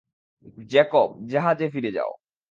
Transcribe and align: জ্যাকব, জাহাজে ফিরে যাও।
জ্যাকব, 0.69 1.09
জাহাজে 1.27 1.67
ফিরে 1.69 1.91
যাও। 1.91 2.11